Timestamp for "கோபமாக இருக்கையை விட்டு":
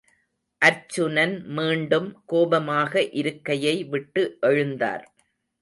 2.25-4.23